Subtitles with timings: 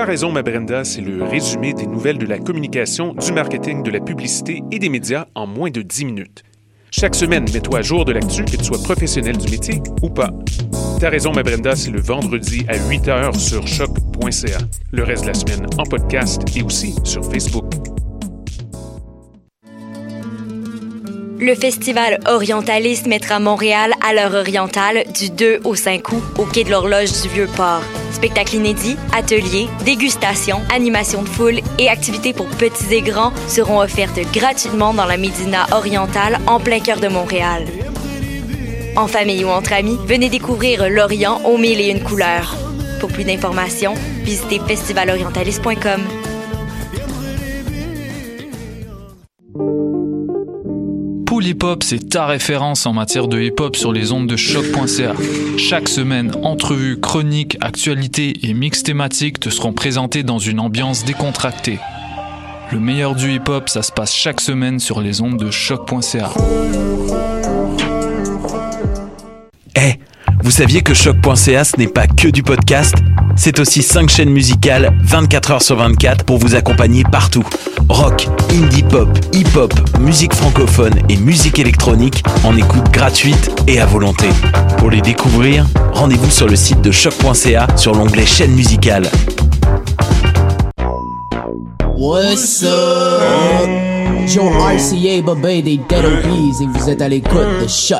[0.00, 3.90] T'as raison, ma Brenda, c'est le résumé des nouvelles de la communication, du marketing, de
[3.90, 6.42] la publicité et des médias en moins de 10 minutes.
[6.90, 10.30] Chaque semaine, mets-toi à jour de l'actu, que tu sois professionnel du métier ou pas.
[11.00, 14.58] T'as raison, ma Brenda, c'est le vendredi à 8h sur choc.ca.
[14.90, 17.70] Le reste de la semaine en podcast et aussi sur Facebook.
[21.38, 26.64] Le festival Orientaliste mettra Montréal à l'heure orientale du 2 au 5 août au quai
[26.64, 27.82] de l'horloge du Vieux-Port.
[28.12, 34.20] Spectacles inédits, ateliers, dégustations, animations de foule et activités pour petits et grands seront offertes
[34.32, 37.66] gratuitement dans la Médina orientale en plein cœur de Montréal.
[38.96, 42.56] En famille ou entre amis, venez découvrir l'Orient aux mille et une couleurs.
[43.00, 43.94] Pour plus d'informations,
[44.24, 46.29] visitez festivalorientaliste.com.
[51.54, 54.36] Pool Hip Hop, c'est ta référence en matière de hip hop sur les ondes de
[54.36, 55.14] choc.ca.
[55.56, 61.78] Chaque semaine, entrevues, chroniques, actualités et mix thématiques te seront présentés dans une ambiance décontractée.
[62.72, 66.30] Le meilleur du hip hop, ça se passe chaque semaine sur les ondes de choc.ca.
[69.76, 69.94] Eh,
[70.42, 72.96] vous saviez que choc.ca ce n'est pas que du podcast?
[73.36, 77.46] C'est aussi 5 chaînes musicales 24 heures sur 24 pour vous accompagner partout.
[77.90, 84.28] Rock, indie pop, hip-hop, musique francophone et musique électronique en écoute gratuite et à volonté.
[84.78, 89.08] Pour les découvrir, rendez-vous sur le site de choc.ca sur l'onglet chaîne musicale.
[91.98, 93.68] What's up?
[94.28, 97.98] Joe RCA, Bobé des Dead et vous êtes à l'écoute de Shut.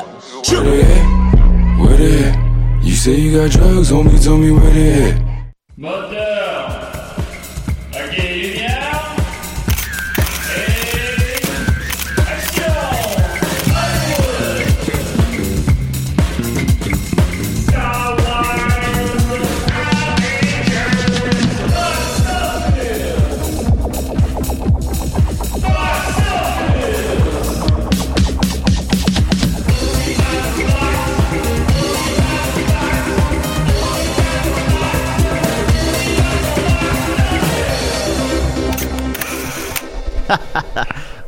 [0.49, 1.77] Where they at?
[1.77, 2.35] Where they at?
[2.81, 6.80] You say you got drugs, homie, tell me where they at.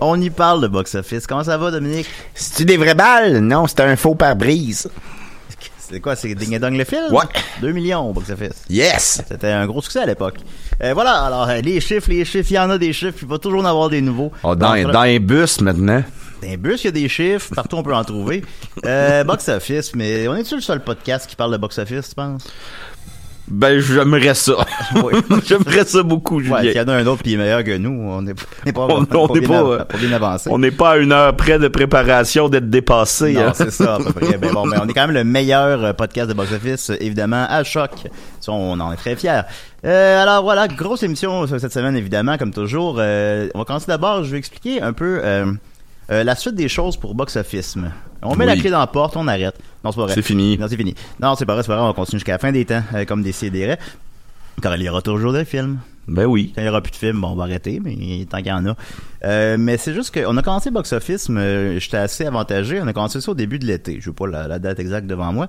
[0.05, 1.25] On y parle de box-office.
[1.27, 2.07] Comment ça va, Dominique?
[2.35, 3.37] C'est-tu des vraies balles?
[3.39, 4.89] Non, c'était un faux pare-brise.
[5.79, 6.17] C'est quoi?
[6.17, 7.03] C'est Ding Dong le film?
[7.11, 7.23] Ouais.
[7.61, 8.63] 2 millions au box-office.
[8.69, 9.21] Yes!
[9.25, 10.35] C'était un gros succès à l'époque.
[10.81, 13.27] Euh, voilà, alors euh, les chiffres, les chiffres, il y en a des chiffres, il
[13.29, 14.33] va toujours en avoir des nouveaux.
[14.43, 16.03] Oh, dans, Donc, dans un bus maintenant.
[16.41, 18.43] Dans un bus, il y a des chiffres, partout on peut en trouver.
[18.85, 22.43] Euh, box-office, mais on est-tu le seul podcast qui parle de box-office, tu penses?
[23.47, 24.53] Ben, j'aimerais ça.
[25.03, 25.13] Oui.
[25.45, 26.55] j'aimerais ça beaucoup, Julien.
[26.55, 28.43] Ouais, s'il y en a un autre qui est meilleur que nous, on n'est pas,
[28.65, 30.49] on pas, On- bien, pas, av- euh, pas bien avancé.
[30.51, 33.33] On n'est pas à une heure près de préparation d'être dépassé.
[33.33, 33.51] Non, hein.
[33.53, 34.37] c'est ça, à peu près.
[34.43, 37.63] Ben bon, mais on est quand même le meilleur euh, podcast de box-office, évidemment, à
[37.63, 37.91] choc.
[38.39, 39.41] Ça, on en est très fiers.
[39.85, 42.95] Euh, alors voilà, grosse émission euh, cette semaine, évidemment, comme toujours.
[42.99, 45.51] Euh, on va commencer d'abord, je vais expliquer un peu euh,
[46.11, 47.75] euh, la suite des choses pour box-office.
[48.21, 48.55] On met Oui.
[48.55, 49.55] la clé dans la porte, on arrête.
[49.83, 50.13] Non, c'est pas vrai.
[50.13, 50.57] C'est fini.
[50.57, 50.95] Non, c'est fini.
[51.19, 53.05] Non, c'est pas vrai, c'est pas vrai, on continue jusqu'à la fin des temps, euh,
[53.05, 53.75] comme des CDR.
[54.61, 55.79] Car il y aura toujours des films.
[56.07, 56.51] Ben oui.
[56.55, 58.51] Quand il y aura plus de films, bon, on va arrêter, mais tant qu'il y
[58.51, 58.75] en a.
[59.23, 62.79] Euh, mais c'est juste qu'on a commencé Box Office, mais j'étais assez avantagé.
[62.81, 63.97] On a commencé ça au début de l'été.
[63.99, 65.47] Je veux pas la, la date exacte devant moi.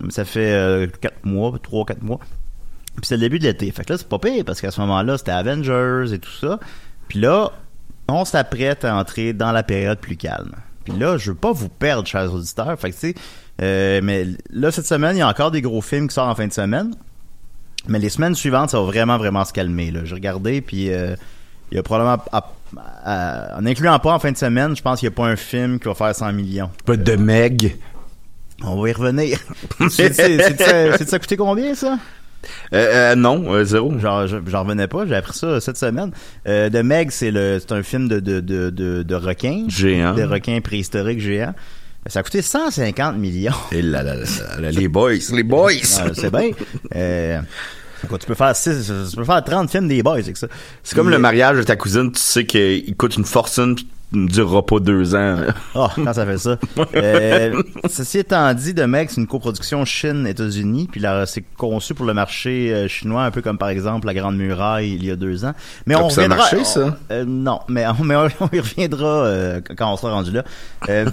[0.00, 2.18] Mais ça fait euh, quatre mois, trois, quatre mois.
[2.96, 3.70] Puis c'est le début de l'été.
[3.70, 6.58] Fait que là, c'est pas pire, parce qu'à ce moment-là, c'était Avengers et tout ça.
[7.08, 7.52] Puis là,
[8.12, 10.52] on s'apprête à entrer dans la période plus calme.
[10.84, 12.78] Puis là, je veux pas vous perdre, chers auditeurs.
[12.78, 13.14] Fait que tu sais,
[13.62, 16.34] euh, mais là, cette semaine, il y a encore des gros films qui sortent en
[16.34, 16.94] fin de semaine.
[17.88, 19.90] Mais les semaines suivantes, ça va vraiment, vraiment se calmer.
[19.90, 20.00] Là.
[20.04, 21.14] J'ai regardé, puis euh,
[21.70, 22.22] il y a probablement...
[22.32, 22.50] à-
[23.04, 25.36] à- en incluant pas en fin de semaine, je pense qu'il n'y a pas un
[25.36, 26.70] film qui va faire 100 millions.
[26.86, 27.76] Pas de Meg.
[28.64, 29.38] On va y revenir.
[29.90, 31.98] c'est c'est- c'est de ça, c'est de ça coûté combien, ça?
[32.74, 33.98] Euh, euh, non, euh, zéro.
[33.98, 36.10] Genre, je- j'en revenais pas, j'ai appris ça cette semaine.
[36.48, 40.14] Euh, de Meg, c'est le, c'est un film de de de de, de requins, Géant.
[40.14, 41.54] de requins préhistoriques géants.
[42.06, 43.52] Ça a coûté 150 millions.
[43.70, 44.24] Et là, là, là,
[44.60, 45.70] là, les boys, les boys.
[46.00, 46.50] Ah, c'est bien.
[46.96, 47.38] Euh,
[48.08, 50.48] quoi, tu peux faire six- tu peux faire 30 films des boys avec ça.
[50.82, 54.64] C'est comme le mariage de ta cousine, tu sais qu'il coûte une fortune, puis durera
[54.64, 55.36] pas deux ans.
[55.74, 56.56] Ah, quand ça fait ça.
[56.94, 62.04] Euh, ceci étant dit, de Meg, c'est une coproduction Chine-États-Unis, puis là, c'est conçu pour
[62.06, 65.16] le marché euh, chinois, un peu comme par exemple la Grande Muraille il y a
[65.16, 65.54] deux ans.
[65.86, 66.36] Mais Ah, on puis ça a reviendra.
[66.50, 66.80] marché, ça?
[66.86, 70.44] on- euh, non, mais on, mais on, on y reviendra quand on sera rendu là.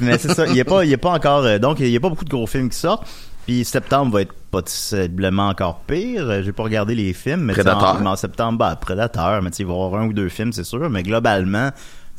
[0.02, 1.96] Mais c'est ça, il y a pas, il y a pas encore, donc il y
[1.98, 3.08] a pas beaucoup de gros films qui sortent.
[3.48, 6.44] Puis septembre va être possiblement encore pire.
[6.44, 7.68] J'ai pas regardé les films, mais.
[7.68, 10.30] En, en septembre, bah, Predator, mais tu sais, il va y avoir un ou deux
[10.30, 10.88] films, c'est sûr.
[10.90, 11.70] Mais globalement,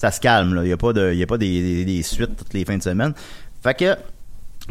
[0.00, 0.58] ça se calme.
[0.64, 0.92] Il y a pas
[1.38, 3.12] des, suites toutes les fins de semaine.
[3.62, 3.96] Fait que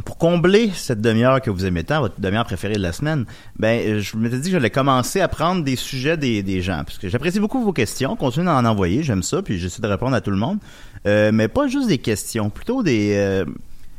[0.03, 3.25] pour combler cette demi-heure que vous aimez tant, votre demi-heure préférée de la semaine,
[3.57, 6.83] ben je m'étais dit que j'allais commencer à prendre des sujets des, gens.
[6.83, 8.15] Parce que j'apprécie beaucoup vos questions.
[8.15, 10.57] Continuez d'en envoyer, j'aime ça, puis j'essaie de répondre à tout le monde.
[11.05, 13.45] Euh, mais pas juste des questions, plutôt des, euh,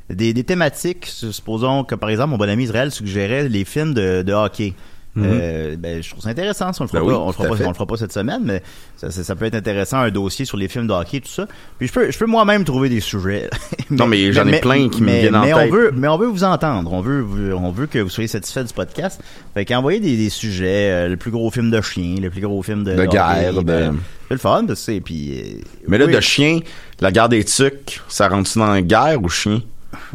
[0.08, 1.06] des, thématiques.
[1.06, 4.74] Supposons que, par exemple, mon bon ami Israël suggérait les films de hockey.
[5.18, 6.72] Euh, ben, je trouve ça intéressant.
[6.72, 7.06] Si on le fera Mhm.
[7.08, 7.64] Ben pas, oui, on le fera pas, fait.
[7.64, 8.62] on le fera pas cette semaine, mais
[8.96, 11.46] ça, ça, ça peut être intéressant un dossier sur les films de hockey, tout ça.
[11.78, 13.50] Puis je peux, je peux moi-même trouver des sujets.
[13.90, 15.68] Non, mais j'en ai plein qui me mais- viennent en mais tête.
[15.68, 16.92] On veut, mais on veut vous entendre.
[16.92, 17.26] On veut,
[17.56, 19.20] on veut que vous soyez satisfait du podcast.
[19.52, 22.62] Fait qu'envoyez des, des sujets, euh, le plus gros film de chien, le plus gros
[22.62, 23.96] film de, De hockey, guerre, de- ben,
[24.28, 25.32] C'est le fun, que c'est puis.
[25.40, 26.60] euh, Mais là, de chien,
[27.00, 29.60] la guerre des tucs, ça rentre-tu dans la guerre ou chien?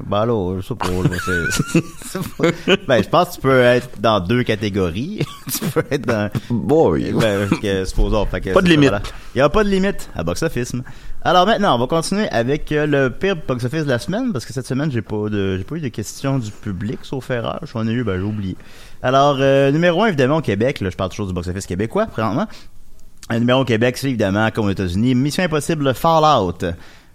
[0.06, 0.88] Ben là, je sais pas.
[0.88, 5.26] là, ben, je pense que tu peux être dans deux catégories.
[5.52, 6.30] tu peux être dans.
[6.50, 7.12] Boy.
[7.12, 8.26] Ben, que, supposons.
[8.26, 8.90] Fait que Pas de ça, limite.
[8.90, 9.04] voilà.
[9.34, 10.74] Il n'y a pas de limite à Box Office.
[11.24, 14.46] Alors maintenant, on va continuer avec euh, le pire Box Office de la semaine parce
[14.46, 17.60] que cette semaine, j'ai pas de, j'ai pas eu de questions du public, sauf erreur.
[17.64, 18.56] J'en ai eu, ben j'ai oublié.
[19.02, 20.80] Alors, euh, numéro un, évidemment, au Québec.
[20.82, 22.48] Là, je parle toujours du Box Office québécois, présentement.
[23.30, 26.60] Le numéro au Québec, c'est évidemment, comme aux États-Unis, Mission Impossible Fallout,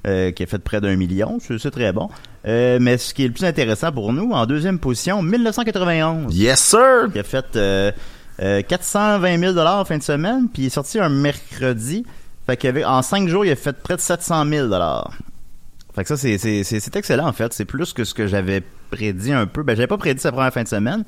[0.06, 1.38] euh, qui a fait près d'un million.
[1.40, 2.08] C'est très bon.
[2.46, 6.60] Euh, mais ce qui est le plus intéressant pour nous, en deuxième position, 1991 Yes,
[6.60, 7.12] sir!
[7.12, 7.92] qui a fait euh,
[8.40, 12.04] euh, 420 000 en fin de semaine, puis il est sorti un mercredi.
[12.46, 14.68] Fait en cinq jours, il a fait près de 700 000
[15.94, 17.52] Fait que ça, c'est excellent, en fait.
[17.52, 19.62] C'est plus que ce que j'avais prédit un peu.
[19.62, 21.04] Ben, j'avais pas prédit sa première fin de semaine.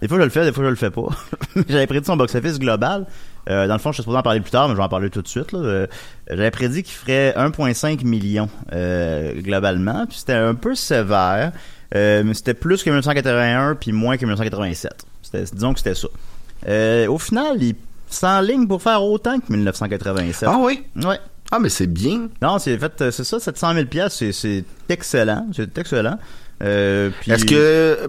[0.00, 1.08] Des fois, je le fais, des fois, je le fais pas.
[1.68, 3.06] j'avais prédit son box-office global.
[3.48, 4.88] Euh, dans le fond, je suis supposé en parler plus tard, mais je vais en
[4.88, 5.52] parler tout de suite.
[5.52, 5.58] Là.
[5.60, 5.86] Euh,
[6.28, 10.06] j'avais prédit qu'il ferait 1,5 million euh, globalement.
[10.06, 11.52] Puis c'était un peu sévère.
[11.94, 14.92] Mais c'était plus que 1981 puis moins que 1987.
[15.22, 17.08] C'était, disons que c'était ça.
[17.08, 17.74] Au final, il
[18.08, 20.48] s'enligne pour faire autant que 1987.
[20.52, 20.84] Ah oui?
[20.96, 21.18] Ouais.
[21.52, 22.28] Ah, mais c'est bien.
[22.40, 26.16] Non, c'est fait, c'est ça, 700 000 pièces, c'est, c'est excellent, c'est excellent.
[26.62, 28.08] Euh, puis- Est-ce que,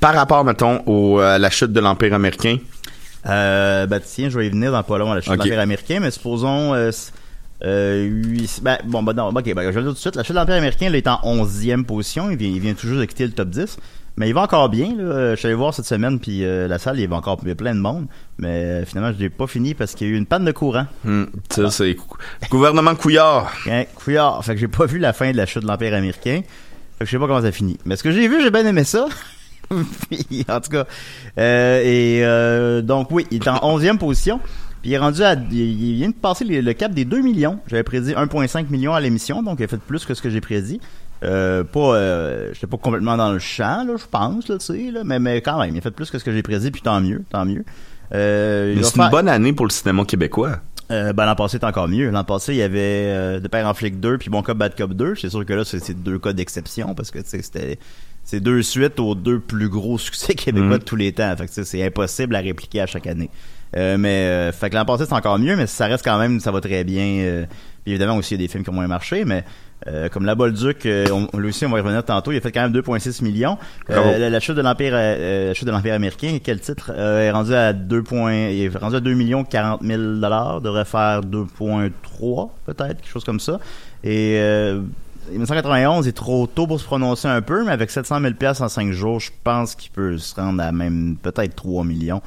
[0.00, 2.56] par rapport, mettons, au, à la chute de l'Empire américain,
[3.26, 5.38] Euh, ben tiens, je vais y venir dans pas long à la chute Ok.
[5.38, 6.90] de l'Empire américain, mais supposons euh,
[7.64, 8.10] euh,
[8.62, 10.16] ben, bon, ben non, ok, ben, je vais le dire tout de suite.
[10.16, 12.30] La chute de l'Empire américain, là, est en 11e position.
[12.30, 13.76] Il vient, il vient tout juste de quitter le top 10.
[14.16, 15.02] Mais il va encore bien, là.
[15.04, 17.48] Euh, Je suis allé voir cette semaine, puis euh, la salle, il avait encore il
[17.48, 18.06] y a plein de monde.
[18.38, 20.52] Mais euh, finalement, je l'ai pas fini parce qu'il y a eu une panne de
[20.52, 20.86] courant.
[21.04, 22.16] Hmm, ça, c'est cou-
[22.50, 23.52] gouvernement couillard.
[23.68, 24.42] Hein, couillard.
[24.44, 26.40] Fait que j'ai pas vu la fin de la chute de l'Empire américain.
[26.98, 27.78] Fait que je sais pas comment ça finit.
[27.84, 29.06] Mais ce que j'ai vu, j'ai bien aimé ça.
[30.10, 30.86] Puis, en tout cas.
[31.38, 34.40] Euh, et euh, donc oui, il est en 11e position.
[34.82, 35.34] Puis il est rendu à.
[35.34, 37.60] Il, vient de passer le, cap des 2 millions.
[37.66, 40.40] J'avais prédit 1,5 million à l'émission, donc il a fait plus que ce que j'ai
[40.40, 40.80] prédit.
[41.22, 44.90] Euh, pas, euh, j'étais pas complètement dans le champ, là, je pense, là, tu sais,
[44.90, 46.80] là, mais, mais quand même, il a fait plus que ce que j'ai prédit, puis
[46.80, 47.62] tant mieux, tant mieux.
[48.14, 50.60] Euh, Mais c'est une bonne année pour le cinéma québécois.
[50.90, 52.10] euh, ben, l'an passé, c'est encore mieux.
[52.10, 54.76] L'an passé, il y avait euh, De Père en flic 2 puis Bon Cop, Bad
[54.76, 55.14] Cop 2.
[55.14, 57.78] C'est sûr que là, c'est c'est deux cas d'exception parce que tu sais, c'était
[58.24, 60.78] c'est deux suites aux deux plus gros succès québécois Mhm.
[60.78, 61.34] de tous les temps.
[61.36, 63.30] Fait que c'est impossible à répliquer à chaque année.
[63.76, 66.40] Euh, mais euh, fait que l'an passé, c'est encore mieux, mais ça reste quand même,
[66.40, 67.04] ça va très bien.
[67.20, 67.46] euh,
[67.84, 69.44] puis évidemment aussi, il y a des films qui ont moins marché, mais
[69.86, 72.50] euh, comme La Bolduc, on, lui aussi, on va y revenir tantôt, il a fait
[72.52, 73.56] quand même 2,6 millions.
[73.88, 76.90] La, la chute de l'Empire la chute de l'Empire américain, quel titre?
[76.90, 80.84] Est rendu à 2 points, il est rendu à 2 millions 40 000 dollars, devrait
[80.84, 83.60] faire 2.3 peut-être, quelque chose comme ça.
[84.04, 84.80] Et euh,
[85.30, 88.68] 1991 est trop tôt pour se prononcer un peu, mais avec 700 000 pièces en
[88.68, 92.22] 5 jours, je pense qu'il peut se rendre à même peut-être 3 millions.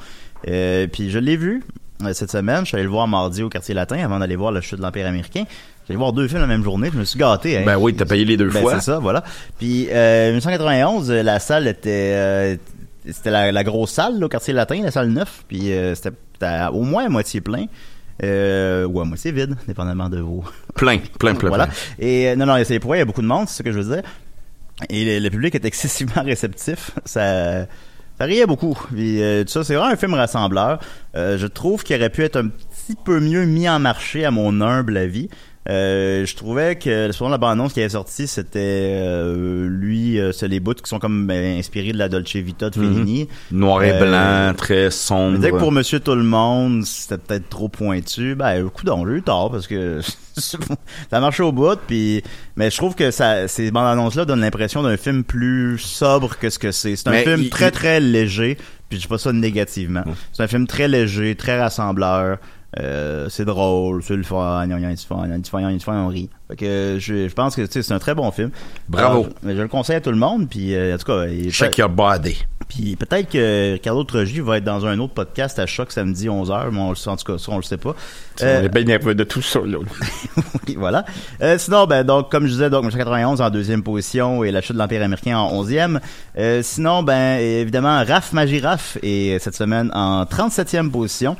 [0.48, 1.62] Euh, puis je l'ai vu
[2.02, 4.52] euh, cette semaine, je suis allé le voir mardi au quartier latin avant d'aller voir
[4.52, 5.44] la chute de l'Empire américain.
[5.86, 7.58] J'allais voir deux films la même journée, je me suis gâté.
[7.58, 7.62] hein.
[7.66, 8.74] Ben oui, t'as payé les deux Ben, fois.
[8.74, 9.22] C'est ça, voilà.
[9.58, 12.56] Puis euh, 1991, euh, la salle était euh,
[13.10, 16.10] c'était la, la grosse salle là, au quartier latin, la salle 9, puis euh, c'était
[16.72, 17.66] au moins à moitié plein.
[18.22, 20.44] Euh, ou à moitié vide, dépendamment de vos.
[20.74, 21.66] Plein, plein, plein, voilà.
[21.66, 21.74] plein.
[21.98, 23.72] Et euh, non, non, c'est pour il y a beaucoup de monde, c'est ce que
[23.72, 24.04] je veux dire.
[24.88, 26.92] Et le, le public est excessivement réceptif.
[27.04, 27.66] Ça,
[28.18, 28.78] ça riait beaucoup.
[28.92, 30.78] Puis, euh, tout ça, c'est vraiment un film rassembleur.
[31.16, 34.30] Euh, je trouve qu'il aurait pu être un petit peu mieux mis en marché, à
[34.30, 35.28] mon humble avis.
[35.70, 38.58] Euh, je trouvais que selon la bande-annonce qui est sortie, c'était
[39.00, 42.68] euh, lui, euh, c'est les bouts qui sont comme ben, inspirés de la Dolce Vita
[42.68, 43.28] de Fellini.
[43.50, 45.36] Noir et Euh, blanc, très Je sombre.
[45.36, 48.34] disais que pour Monsieur Tout le Monde, c'était peut-être trop pointu.
[48.34, 50.00] Ben, coup d'on, eu tort parce que
[50.36, 51.78] ça marchait au bout.
[51.86, 52.22] Puis,
[52.56, 56.50] mais je trouve que ça, ces bandes annonces-là donnent l'impression d'un film plus sobre que
[56.50, 56.96] ce que c'est.
[56.96, 58.56] C'est un Mais film il- très il- très léger.
[58.90, 60.04] Puis je dis pas ça négativement.
[60.34, 62.36] C'est un film très léger, très rassembleur.
[62.80, 65.80] Euh, c'est drôle, c'est le fun, gna, gna, du fun, gna, du fun, gna, du
[65.80, 66.28] fun, on rit.
[66.48, 68.50] Fait que je, je pense que c'est un très bon film.
[68.88, 69.26] Bravo.
[69.44, 70.48] Alors, je le conseille à tout le monde.
[70.48, 72.44] Puis euh, en tout cas, il- Check your body.
[72.68, 76.70] puis peut-être que Ricardo Trogi va être dans un autre podcast à choc samedi 11h,
[76.72, 77.94] mais on le sait, en tout cas, ça, on le sait pas.
[78.40, 79.78] On Euh, est bien nerveux de tout ça, là.
[80.68, 81.04] oui, voilà.
[81.42, 84.72] Euh, sinon, ben donc comme je disais, donc 1991 en deuxième position et la chute
[84.74, 86.00] de l'Empire américain en onzième.
[86.38, 91.36] Euh, sinon, ben évidemment, Raph Magiraf est cette semaine en 37e position.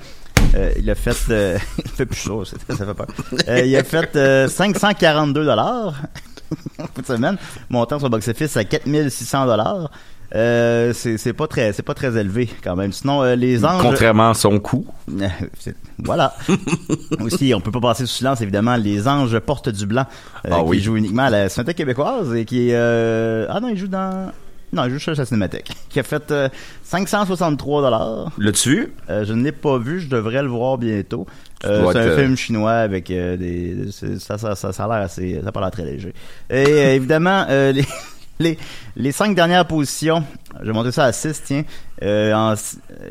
[0.54, 3.06] Euh, il a fait, euh, il fait plus chaud, ça, ça fait peur.
[3.48, 5.94] Euh, il a fait euh, 542 dollars
[6.96, 7.36] cette semaine,
[7.68, 9.90] montant son box-office à 4600 dollars.
[10.34, 12.92] Euh, c'est c'est pas très c'est pas très élevé quand même.
[12.92, 15.28] Sinon euh, les anges Contrairement à son euh,
[15.60, 16.34] c'est- voilà.
[17.20, 20.06] Aussi, on peut pas passer sous silence, évidemment, les anges portent du blanc,
[20.44, 20.80] Ah qui oui.
[20.80, 22.74] joue uniquement à la Cinémathèque québécoise et qui est...
[22.74, 24.32] euh, Ah non, il joue dans...
[24.74, 25.70] Non, joue sur la Cinémathèque.
[25.88, 26.48] Qui a fait euh,
[26.82, 28.32] 563 dollars.
[28.38, 28.92] L'as-tu vu?
[29.08, 31.26] Euh, je ne l'ai pas vu, je devrais le voir bientôt.
[31.64, 33.86] Euh, c'est un être, euh, film chinois avec des...
[34.18, 35.40] Ça, ça, ça, ça a l'air assez...
[35.42, 36.12] Ça a pas l'air très léger.
[36.50, 36.62] Et
[36.96, 37.84] évidemment, les...
[38.40, 38.58] Les,
[38.96, 40.24] les cinq dernières positions,
[40.60, 41.62] je vais monter ça à 6, tiens.
[42.02, 42.54] En,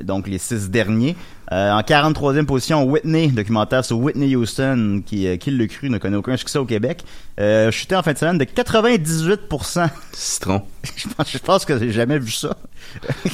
[0.02, 1.16] donc les six derniers.
[1.54, 6.00] Euh, en 43e position, Whitney, documentaire sur Whitney Houston, qui, euh, qui le cru, ne
[6.00, 7.04] connaît aucun succès au Québec.
[7.40, 9.88] Euh, chuté en fin de semaine de 98%.
[10.14, 10.64] Citron.
[10.96, 12.58] je, pense, je pense que j'ai jamais vu ça.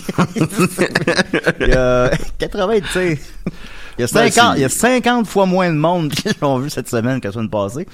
[1.61, 3.19] il y a 80, tu sais.
[3.97, 6.27] Il y, a Ben, 50, c'est- il y a 50 fois moins de monde qui
[6.41, 7.88] l'ont vu cette semaine que la semaine passée.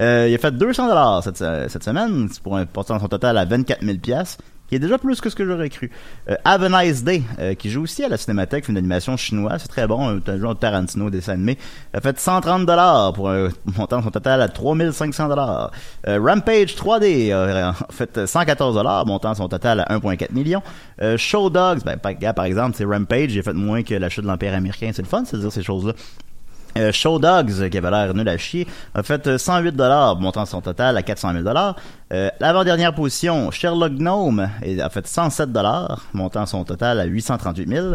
[0.00, 3.44] Euh, il a fait 200 dollars cette, cette semaine, pour un portant son total à
[3.44, 4.38] 24 000 pièces,
[4.74, 5.88] qui est déjà plus que ce que j'aurais cru.
[6.28, 9.56] Euh, Have a Nice Day, euh, qui joue aussi à la Cinémathèque, film d'animation chinois,
[9.60, 11.56] c'est très bon, un genre de Tarantino dessin animé,
[11.92, 15.70] a fait 130 dollars pour un montant son total à 3500 dollars.
[16.08, 20.60] Euh, Rampage 3D a fait 114 dollars, montant son total à 1.4 million.
[21.00, 24.28] Euh, Show Dogs, ben, par, exemple, c'est Rampage, j'ai fait moins que la chute de
[24.28, 25.92] l'Empire américain, c'est le fun, c'est dire ces choses-là.
[26.76, 30.18] Euh, Show Dogs, euh, qui avait l'air nul à chier, a fait euh, 108 dollars,
[30.20, 31.76] montant son total à 400 000 dollars.
[32.12, 34.48] Euh, L'avant-dernière position, Sherlock Gnome,
[34.82, 37.86] a fait 107 dollars, montant son total à 838 000.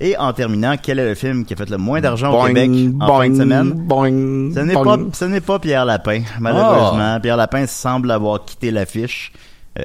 [0.00, 2.48] Et en terminant, quel est le film qui a fait le moins d'argent au Boing,
[2.48, 3.70] Québec en boing, fin de semaine?
[3.72, 4.84] boing, Ce n'est boing.
[4.98, 7.18] pas, ce n'est pas Pierre Lapin, malheureusement.
[7.20, 9.32] Pierre Lapin semble avoir quitté l'affiche.
[9.78, 9.84] Euh,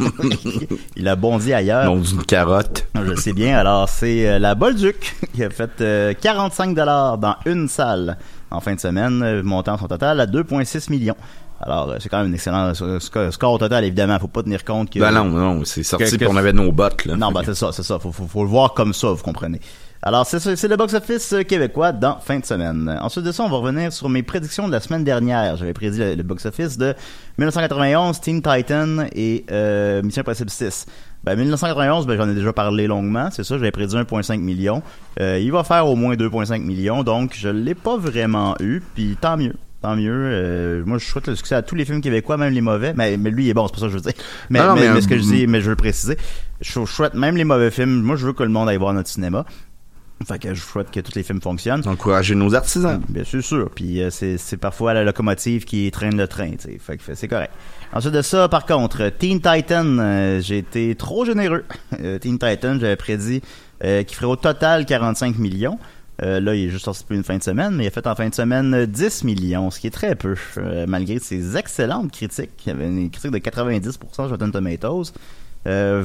[0.96, 1.84] il a bondi ailleurs.
[1.84, 2.86] Non, d'une carotte.
[2.94, 3.58] Je sais bien.
[3.58, 8.16] Alors, c'est euh, la Bolduc qui a fait euh, 45 dollars dans une salle
[8.50, 11.16] en fin de semaine, euh, montant son total à 2,6 millions.
[11.60, 14.18] Alors, euh, c'est quand même un excellent euh, score, score total, évidemment.
[14.18, 14.98] Faut pas tenir compte que...
[14.98, 17.16] Ben non, non, c'est sorti que- que- puis on avait nos bottes, là.
[17.16, 17.98] Non, ben c'est ça, c'est ça.
[17.98, 19.60] Faut, faut, faut le voir comme ça, vous comprenez.
[20.06, 22.94] Alors, c'est le box-office euh, québécois dans fin de semaine.
[23.00, 25.56] Ensuite de ça, on va revenir sur mes prédictions de la semaine dernière.
[25.56, 26.94] J'avais prédit le, le box-office de
[27.38, 30.84] 1991, Teen Titan et euh, Mission Impossible 6.
[31.24, 34.82] Ben, 1991, ben, j'en ai déjà parlé longuement, c'est ça, j'avais prédit 1,5 million.
[35.20, 39.16] Euh, il va faire au moins 2,5 millions, donc je l'ai pas vraiment eu, puis
[39.18, 39.54] tant mieux.
[39.80, 40.12] Tant mieux.
[40.12, 42.92] Euh, moi, je souhaite le succès à tous les films québécois, même les mauvais.
[42.94, 44.12] Mais, mais lui, il est bon, c'est pas ça que je veux dire.
[44.50, 46.18] Mais, Non, non, mais, mais, mais ce que je dis, mais je veux le préciser.
[46.60, 48.02] Je je souhaite même les mauvais films.
[48.02, 49.44] Moi, je veux que le monde aille voir notre cinéma.
[50.26, 51.86] Fait que je souhaite que tous les films fonctionnent.
[51.86, 53.00] Encourager nos artisans.
[53.08, 53.68] Bien sûr, sûr.
[53.74, 56.78] Puis euh, c'est, parfois la locomotive qui traîne le train, tu sais.
[56.78, 57.52] Fait que c'est correct.
[57.92, 61.64] Ensuite de ça, par contre, Teen Titan, euh, j'ai été trop généreux.
[62.00, 63.40] Euh, Teen Titan, j'avais prédit
[63.80, 65.78] qu'il ferait au total 45 millions.
[66.18, 68.14] Là, il est juste sorti pour une fin de semaine, mais il a fait en
[68.14, 70.34] fin de semaine euh, 10 millions, ce qui est très peu,
[70.88, 72.50] malgré ses excellentes critiques.
[72.66, 75.12] Il y avait une critique de 90% sur Rotten Tomatoes.
[75.66, 76.04] Euh,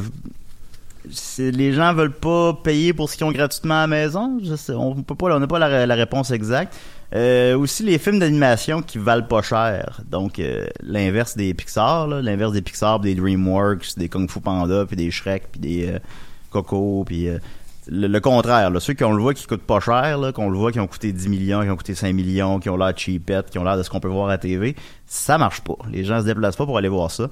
[1.38, 4.40] les gens veulent pas payer pour ce qu'ils ont gratuitement à la maison?
[4.44, 6.76] Je sais, on n'a pas la, réponse exacte.
[7.16, 10.02] Euh, aussi les films d'animation qui valent pas cher.
[10.10, 14.96] Donc euh, l'inverse des Pixar, l'inverse des Pixar, des DreamWorks, des Kung Fu Panda, puis
[14.96, 16.00] des Shrek, puis des euh,
[16.52, 17.28] Coco, puis
[17.88, 18.72] le, contraire.
[18.80, 21.12] Ceux qui on le voit qui coûtent pas cher, qu'on le voit qui ont coûté
[21.12, 23.84] 10 millions, qui ont coûté 5 millions, qui ont l'air cheapette, qui ont l'air de
[23.84, 24.76] ce qu'on peut voir à TV,
[25.08, 25.78] ça marche pas.
[25.92, 27.30] Les gens se déplacent pas pour aller voir ça.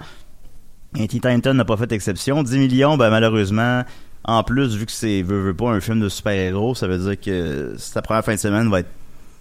[0.95, 2.43] Et Teen Titan n'a pas fait exception.
[2.43, 3.83] 10 millions, ben malheureusement,
[4.23, 7.19] en plus, vu que c'est veut, veut pas un film de super-héros, ça veut dire
[7.19, 8.89] que sa première fin de semaine va être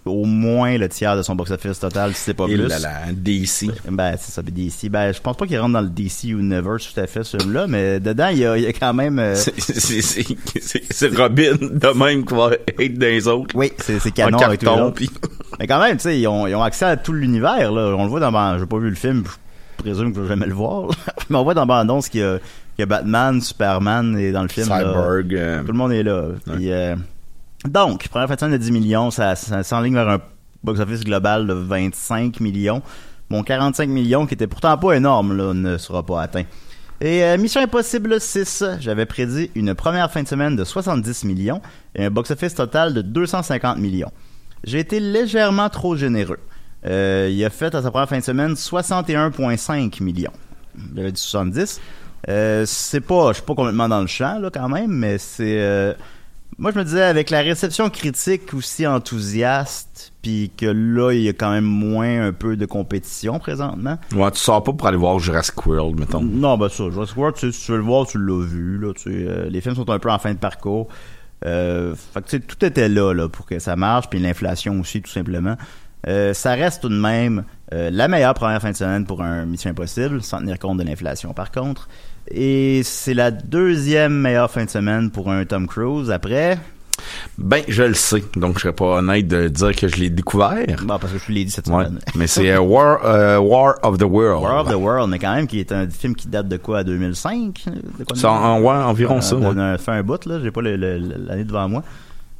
[0.05, 2.67] au moins le tiers de son box-office total, si c'est pas Et plus.
[2.67, 3.69] là, là, DC.
[3.89, 4.87] Ben, c'est ça, DC.
[4.89, 7.67] Ben, je pense pas qu'il rentre dans le DC Universe tout à fait, ce film-là,
[7.67, 9.19] mais dedans, il y a, il y a quand même...
[9.19, 13.55] euh, C'est- Robin de même qui va être dans les autres.
[13.55, 15.09] oui, c'est canon avec tout carton, puis
[15.59, 17.93] Mais quand même, tu sais, ils ont, ils ont accès à tout l'univers, là.
[17.97, 19.23] On le voit dans, ban- j'ai pas vu le film,
[19.77, 20.89] présume que je vais jamais le voir.
[21.29, 24.31] Mais on voit dans la bande-annonce qu'il y a, qu'il y a Batman, Superman et
[24.31, 24.69] dans le film.
[24.69, 25.33] là, Cyborg.
[25.33, 26.29] euh, tout le monde est là.
[26.45, 26.95] Puis, euh,
[27.65, 30.19] donc, première fin de semaine de 10 millions, ça, ça s'enligne vers un
[30.63, 32.81] box-office global de 25 millions.
[33.29, 36.43] Bon, 45 millions, qui était pourtant pas énorme, là, ne sera pas atteint.
[36.99, 41.61] Et euh, Mission Impossible 6, j'avais prédit une première fin de semaine de 70 millions
[41.93, 44.11] et un box-office total de 250 millions.
[44.63, 46.39] J'ai été légèrement trop généreux.
[46.87, 50.31] Euh, il a fait à sa première fin de semaine 61,5 millions.
[50.95, 51.81] J'avais dit 70.
[52.29, 55.59] Euh, c'est pas, je suis pas complètement dans le champ là quand même, mais c'est.
[55.59, 55.93] euh,
[56.57, 61.29] moi je me disais avec la réception critique aussi enthousiaste, puis que là il y
[61.29, 63.97] a quand même moins un peu de compétition présentement.
[64.15, 66.21] Ouais, tu sors pas pour aller voir Jurassic World, mettons.
[66.21, 68.93] Non, ben ça, Jurassic World, tu si tu veux le voir, tu l'as vu, là,
[68.93, 70.87] tu euh, les films sont un peu en fin de parcours.
[71.43, 75.55] Fait que, tout était là, là, pour que ça marche, puis l'inflation aussi, tout simplement.
[76.07, 79.45] Euh, ça reste tout de même euh, la meilleure première fin de semaine pour un
[79.45, 81.87] Mission Impossible, sans tenir compte de l'inflation, par contre.
[82.29, 86.11] Et c'est la deuxième meilleure fin de semaine pour un Tom Cruise.
[86.11, 86.57] Après,
[87.37, 88.23] Ben, je le sais.
[88.35, 90.65] Donc, je serais pas honnête de dire que je l'ai découvert.
[90.83, 91.85] bon, parce que je l'ai dit cette Ouais.
[91.85, 91.99] semaine.
[92.15, 94.43] Mais c'est euh, War, euh, War of the World.
[94.43, 96.83] War of the World, mais quand même, qui est un film qui date de quoi,
[96.83, 97.65] 2005?
[97.99, 99.35] De quoi en, ouais, environ ça.
[99.35, 99.53] Ouais.
[99.53, 100.39] d'un- fait un bout, là.
[100.41, 101.83] J'ai pas l'année devant moi.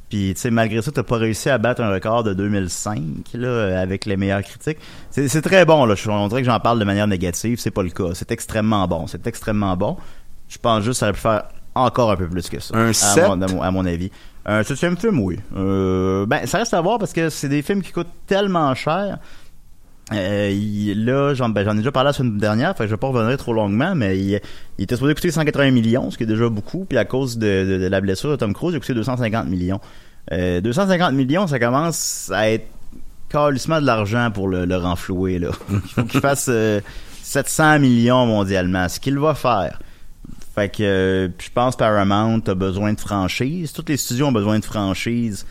[0.08, 2.98] Puis, tu sais, malgré ça, t'as pas réussi à battre un record de 2005,
[3.34, 4.78] là, avec les meilleures critiques.
[5.10, 5.94] C'est très bon, là.
[5.94, 7.58] Je- On dirait que j'en parle de manière négative.
[7.60, 8.14] C'est pas le cas.
[8.14, 9.06] C'est extrêmement bon.
[9.06, 9.96] C'est extrêmement bon.
[10.48, 11.42] Je pense juste que ça aurait pu faire
[11.74, 12.74] encore un peu plus que ça.
[12.76, 13.26] Un à sept?
[13.26, 14.10] mon, à mon- à mon avis.
[14.46, 15.38] Un septième film, oui.
[15.54, 19.18] Euh, ben, ça reste à voir parce que c'est des films qui coûtent tellement cher.
[20.12, 22.98] Euh, là, j'en ben, j'en ai déjà parlé la semaine dernière, fait que je vais
[22.98, 24.40] pas revenir trop longuement, mais il,
[24.78, 28.00] était supposé coûter 180 millions, ce qui est déjà beaucoup, puis à cause de, la
[28.00, 29.80] blessure de Tom Cruise, il a coûté 250 millions.
[30.32, 32.66] Euh, 250 millions, ça commence à être
[33.28, 35.50] carrément de l'argent pour le, renflouer, là.
[35.70, 36.80] Il faut qu'il fasse euh,
[37.22, 39.78] 700 millions mondialement, ce qu'il va faire.
[40.54, 43.72] Fait que euh, je pense Paramount a besoin de franchise.
[43.72, 45.46] Tous les studios ont besoin de franchise.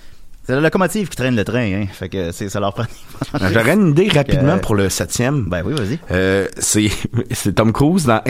[0.47, 1.85] C'est la locomotive qui traîne le train, hein.
[1.91, 2.85] Fait que ça leur prend.
[3.25, 3.49] franchises.
[3.53, 5.43] J'aurais une idée rapidement Euh, pour le septième.
[5.49, 5.99] Ben oui, vas-y.
[6.11, 6.89] Euh, c'est
[7.55, 8.21] Tom Cruise dans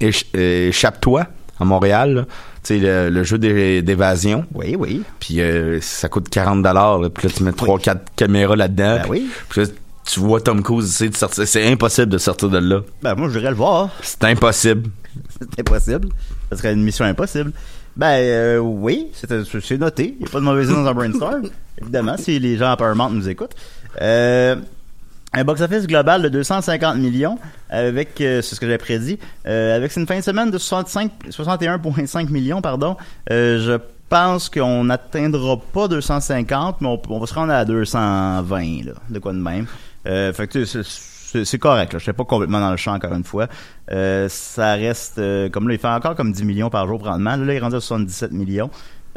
[0.00, 1.26] Éch- Échappe-toi
[1.60, 2.26] à Montréal.
[2.62, 4.44] Tu sais, le, le jeu d'é- d'évasion.
[4.54, 5.02] Oui, oui.
[5.18, 7.00] Puis euh, ça coûte 40 dollars.
[7.14, 8.96] Puis là, tu mets trois, quatre caméras là-dedans.
[9.02, 9.30] Ben oui.
[9.50, 9.66] Puis là,
[10.06, 11.46] tu vois Tom Cruise essayer de sortir.
[11.46, 12.80] C'est impossible de sortir de là.
[13.02, 13.90] Ben moi, je voudrais le voir.
[14.02, 14.90] C'est impossible.
[15.38, 16.08] C'est impossible.
[16.50, 17.52] Ça serait une mission impossible.
[18.00, 20.16] Ben euh, oui, c'est c'est noté.
[20.18, 21.42] Il n'y a pas de mauvaise idée dans un brainstorm.
[21.82, 23.54] Évidemment, si les gens à Paramount nous écoutent.
[24.00, 24.56] Euh,
[25.34, 29.94] un box-office global de 250 millions avec, euh, c'est ce que j'avais prédit, euh, avec
[29.96, 32.96] une fin de semaine de 65 61,5 millions, pardon.
[33.30, 38.86] Euh, je pense qu'on n'atteindra pas 250, mais on, on va se rendre à 220,
[38.86, 39.66] là, de quoi de même.
[40.06, 40.80] Euh, fait que tu sais,
[41.44, 41.92] c'est- correct.
[41.92, 41.98] Là.
[41.98, 43.48] Je suis pas complètement dans le champ encore une fois.
[43.92, 47.36] Euh, ça reste euh, comme là, il fait encore comme 10 millions par jour probablement.
[47.36, 48.70] Là, il est rendu à 77 millions.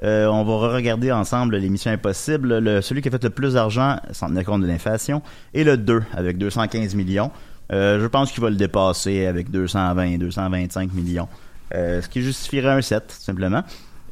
[0.04, 2.60] Euh, on va regarder ensemble les missions impossibles.
[2.60, 5.21] Le, celui qui a fait le plus d'argent, sans tenir compte de l'inflation,
[5.54, 7.32] et le 2 avec 215 millions.
[7.69, 11.28] Je pense qu'il va le dépasser avec 220, 225 millions.
[11.71, 13.63] Ce qui justifierait un 7, tout simplement.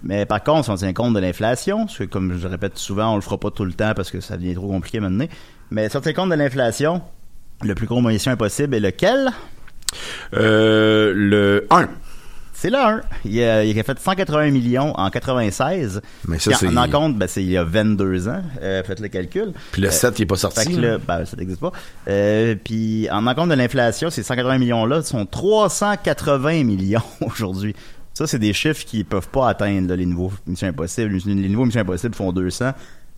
[0.04, 3.14] Mais par contre, si on tient compte de l'inflation, parce que comme je répète souvent,
[3.14, 5.28] on le fera pas tout le temps parce que ça devient trop compliqué maintenant.
[5.70, 7.02] Mais si on tient compte de l'inflation,
[7.64, 9.30] le plus gros mission impossible est lequel?
[10.34, 11.88] Euh, le 1.
[12.54, 13.02] C'est le 1.
[13.26, 16.00] Il a, il a fait 180 millions en 96.
[16.28, 18.42] Mais ça, c'est- en, en compte, ben, c'est il y a 22 ans.
[18.62, 19.54] Euh, faites le calcul.
[19.72, 20.76] Puis le Euh, 7, il est pas Fait sorti.
[20.76, 20.92] que là.
[20.92, 21.72] là, ben, ça n'existe pas.
[22.08, 27.76] Euh, puis en en compte de l'inflation, ces 180 millions-là sont 380 millions aujourd'hui.
[28.14, 31.18] Ça, c'est des chiffres qui peuvent pas atteindre là, les nouveaux Missions Impossibles.
[31.26, 32.74] Les nouveaux Missions Impossibles font 200.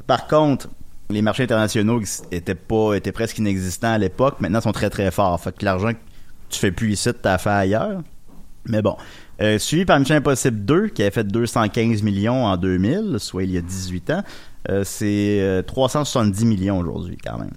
[0.08, 0.70] Par contre,
[1.10, 5.40] les marchés internationaux étaient pas étaient presque inexistants à l'époque, maintenant sont très très forts.
[5.40, 6.00] Fait que l'argent que
[6.50, 8.02] tu fais plus ici, t'as fait ailleurs.
[8.66, 8.96] Mais bon.
[9.42, 13.52] Euh, suivi par Mission Impossible 2, qui avait fait 215 millions en 2000, soit il
[13.52, 14.24] y a 18 ans.
[14.70, 17.52] Euh, c'est euh, 370 millions aujourd'hui, quand même.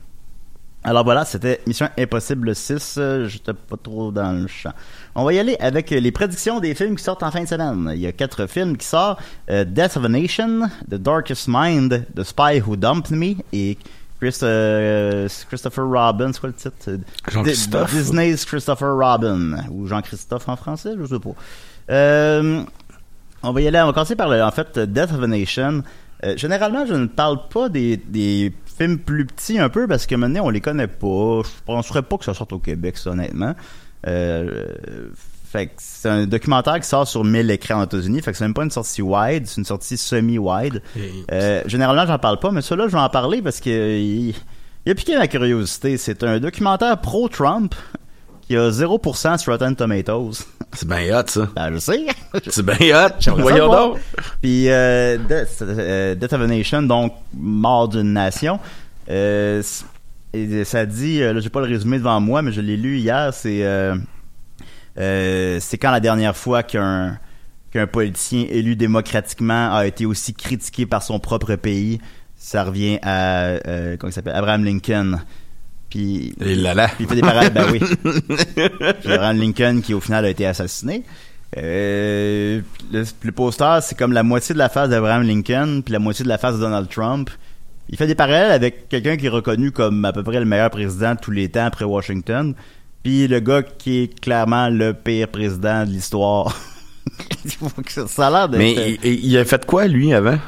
[0.86, 2.94] Alors voilà, c'était Mission Impossible 6.
[2.98, 4.72] Euh, J'étais pas trop dans le champ.
[5.16, 7.48] On va y aller avec euh, les prédictions des films qui sortent en fin de
[7.48, 7.90] semaine.
[7.94, 9.20] Il y a quatre films qui sortent.
[9.50, 13.76] Euh, Death of a Nation, The Darkest Mind, The Spy Who Dumped Me et
[14.20, 16.98] Chris- euh, Christopher Robin, c'est quoi le titre?
[17.28, 17.90] Jean-Christophe.
[17.90, 19.56] Di- Disney's Christopher Robin.
[19.72, 21.30] Ou Jean-Christophe en français, je sais pas.
[21.90, 22.62] Euh,
[23.42, 25.82] on va y aller, on va commencer par le, en fait, Death of a Nation.
[26.24, 30.14] Euh, généralement, je ne parle pas des, des films plus petits un peu parce que
[30.14, 31.42] maintenant on les connaît pas.
[31.44, 33.54] Je penserais pas que ça sorte au Québec, ça, honnêtement.
[34.06, 34.66] Euh,
[35.50, 38.20] fait que c'est un documentaire qui sort sur 1000 écrans aux États-Unis.
[38.22, 40.82] Fait que c'est même pas une sortie wide, c'est une sortie semi-wide.
[41.32, 44.34] Euh, généralement, j'en parle pas, mais ça là, je vais en parler parce que il-
[44.84, 45.96] Il a piqué ma curiosité.
[45.98, 47.74] C'est un documentaire pro-Trump
[48.42, 50.44] qui a 0% sur Rotten Tomatoes.
[50.76, 51.48] C'est bien hot, ça.
[51.54, 52.06] Ben, je sais.
[52.48, 53.30] C'est bien hot.
[53.38, 53.98] Voyons donc.
[54.42, 58.60] Puis euh, Death, euh, Death of a Nation, donc mort d'une nation.
[59.08, 59.62] Euh,
[60.34, 62.98] et ça dit, euh, là j'ai pas le résumé devant moi, mais je l'ai lu
[62.98, 63.32] hier.
[63.32, 63.62] C'est
[64.96, 67.18] c'est quand la dernière fois qu'un
[67.72, 72.00] qu'un politicien élu démocratiquement a été aussi critiqué par son propre pays.
[72.36, 73.54] Ça revient à
[73.98, 74.36] comment il s'appelle?
[74.36, 75.20] Abraham Lincoln.
[75.96, 77.80] Puis là il fait des parades, ben oui.
[79.06, 81.02] Abraham Lincoln qui au final a été assassiné.
[81.56, 82.60] Euh,
[82.92, 86.22] le, le poster, c'est comme la moitié de la face d'Abraham Lincoln, puis la moitié
[86.24, 87.30] de la face de Donald Trump.
[87.88, 90.70] Il fait des parallèles avec quelqu'un qui est reconnu comme à peu près le meilleur
[90.70, 92.54] président de tous les temps après Washington,
[93.02, 96.54] puis le gars qui est clairement le pire président de l'histoire.
[98.08, 98.48] ça a l'air.
[98.58, 100.38] Mais il, il- il a fait quoi, lui, avant?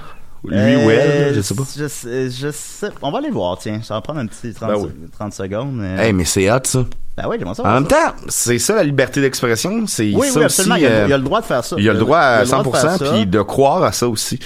[0.45, 1.63] Lui Euh, ou elle, je sais pas.
[1.77, 2.91] Je, sais- je sais.
[3.03, 3.81] On va aller voir, tiens.
[3.83, 4.91] Ça va prendre un petit 30, Ben oui.
[5.13, 5.73] 30 secondes.
[5.75, 6.85] mais- Hey, mais c'est hot, ça.
[7.17, 7.65] Ben oui, j'aimerais ça.
[7.65, 9.87] En même temps, c'est ça la liberté d'expression.
[9.89, 10.75] C'est Oui, ça oui, absolument.
[10.77, 11.77] aussi, il, a, euh, il a le droit de faire ça.
[11.79, 13.13] il a le droit à il a le droit de faire 100%, ça.
[13.13, 14.39] puis de croire à ça aussi.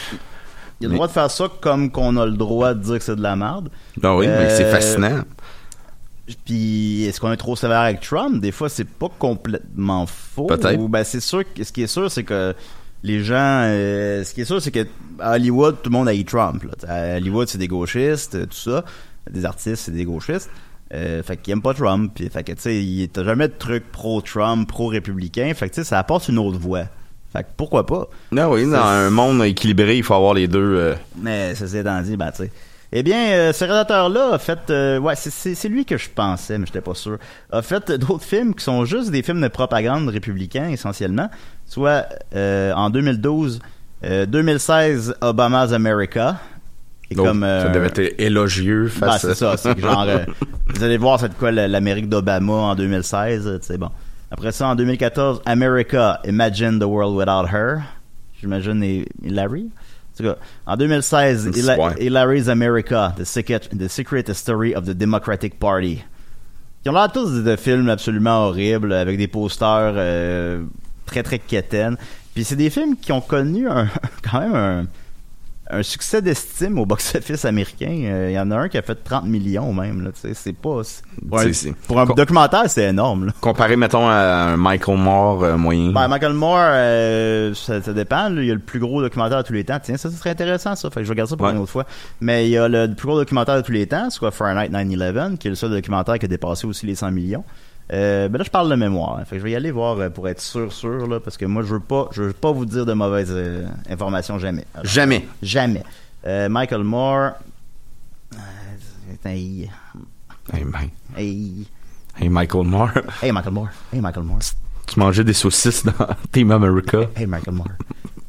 [0.80, 3.04] Il a le droit de faire ça comme qu'on a le droit de dire que
[3.04, 3.68] c'est de la merde.
[3.98, 5.20] Ben oui, mais c'est Euh, fascinant.
[6.46, 8.40] Puis est-ce qu'on est trop sévère avec Trump?
[8.40, 10.46] Des fois, c'est pas complètement faux.
[10.46, 10.80] Peut-être.
[10.88, 11.42] Ben, c'est sûr.
[11.62, 12.54] Ce qui est sûr, c'est que
[13.02, 13.34] les gens.
[13.66, 14.86] euh, ce qui est sûr, c'est que
[15.18, 16.64] à Hollywood, tout le monde haït Trump.
[16.64, 16.72] Là.
[16.88, 18.84] À Hollywood, c'est des gauchistes, euh, tout ça.
[19.30, 20.50] Des artistes, c'est des gauchistes.
[20.94, 22.12] Euh, fait qu'ils aiment pas Trump.
[22.14, 25.52] Puis, fait que, tu sais, il- t'as jamais de truc pro-Trump, pro-républicain.
[25.54, 26.84] Fait que, tu sais, ça apporte une autre voix.
[27.32, 28.08] Fait que pourquoi pas?
[28.30, 30.58] Non, oui, dans c'est- un monde équilibré, il faut avoir les deux.
[30.76, 32.52] euh, Mais ça s'est dit, ben, tu sais.
[32.94, 36.10] Eh bien, euh, ce réalisateur-là a fait, euh, ouais, c'est- c'est c'est lui que je
[36.10, 37.16] pensais, mais j'étais pas sûr.
[37.50, 41.30] A fait d'autres films qui sont juste des films de propagande républicains essentiellement.
[41.72, 42.06] Soit
[42.36, 43.58] euh, en 2012,
[44.04, 46.36] euh, 2016, Obama's America.
[47.10, 50.18] Et donc, comme euh, ça devait être élogieux ben, face c'est ça, c'est genre, euh,
[50.68, 53.88] vous allez voir, c'est quoi la- l'Amérique d'Obama en 2016, euh, tu sais, bon.
[54.30, 57.78] Après ça, en 2014, America, Imagine the World Without Her.
[58.38, 59.70] J'imagine Hillary.
[60.12, 61.98] En tout cas, en 2016, C'est Hila-.
[61.98, 66.04] Hillary's America, the secret, the secret History of the Democratic Party.
[66.84, 70.62] Ils ont l'air tous de, de films absolument horribles, avec des posters euh,
[71.06, 71.96] très très quétaines.
[72.34, 73.88] Puis c'est des films qui ont connu un,
[74.30, 74.86] quand même un,
[75.70, 77.90] un succès d'estime au box-office américain.
[78.04, 80.02] Euh, Il y en a un qui a fait 30 millions même.
[80.04, 80.80] Là, c'est pas...
[81.28, 81.50] Pour un,
[81.86, 83.26] pour un documentaire, c'est énorme.
[83.26, 83.32] Là.
[83.40, 84.14] Comparé, mettons, à
[84.52, 85.90] un Michael Moore euh, moyen.
[85.92, 88.28] Ben, Michael Moore, euh, ça, ça dépend.
[88.28, 88.42] là.
[88.42, 89.78] Il y a le plus gros documentaire de tous les temps.
[89.82, 90.90] Tiens, ça, serait intéressant, ça.
[90.90, 91.52] Fait que je regarde ça pour Ouais.
[91.52, 91.86] une autre fois.
[92.20, 95.38] Mais il y a le plus gros documentaire de tous les temps, soit Fahrenheit 9-11,
[95.38, 97.44] qui est le seul documentaire qui a dépassé aussi les 100 millions.
[97.92, 99.18] Euh, ben là, je parle de mémoire.
[99.18, 99.24] hein.
[99.26, 101.44] Fait que je vais y aller voir euh, pour être sûr, sûr, là, parce que
[101.44, 104.64] moi, je veux pas, je veux pas vous dire de mauvaises euh, informations jamais.
[104.74, 105.26] Alors, Jamais.
[105.42, 105.82] Jamais.
[106.26, 107.32] Euh, Michael Moore.
[109.24, 109.68] Hey,
[110.52, 111.66] ben, Hey.
[112.18, 112.90] hey, Michael Moore.
[113.22, 113.68] Hey, Michael Moore.
[113.92, 114.40] Hey, Michael Moore.
[114.86, 115.92] tu mangeais des saucisses dans
[116.32, 116.98] Team America.
[117.14, 117.68] Hey, Michael Moore.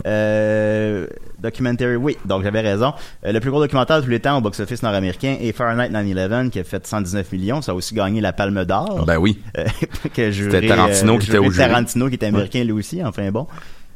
[0.06, 1.08] Euh,
[1.39, 2.93] documentary, oui, donc j'avais raison.
[3.25, 6.49] Euh, le plus gros documentaire de tous les temps au box-office nord-américain est Fahrenheit 9-11,
[6.49, 7.62] qui a fait 119 millions.
[7.62, 9.06] Ça a aussi gagné la Palme d'Or.
[9.06, 9.39] Ben oui.
[9.58, 9.65] Euh,
[10.15, 11.51] C'était Tarantino qui était au.
[11.51, 13.47] Tarantino qui est américain lui aussi, enfin bon.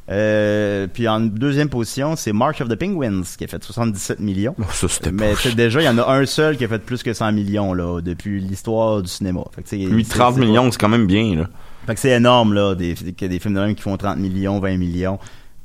[0.09, 4.55] Euh, puis en deuxième position, c'est March of the Penguins qui a fait 77 millions.
[4.57, 6.79] Oh, ça, c'était Mais c'est déjà, il y en a un seul qui a fait
[6.79, 9.41] plus que 100 millions là depuis l'histoire du cinéma.
[9.53, 11.49] Fait que, tu sais, Lui, c'est- 30 c'est pas- millions, c'est quand même bien, là.
[11.85, 14.77] fait que c'est énorme, là, des, des films de même qui font 30 millions, 20
[14.77, 15.19] millions.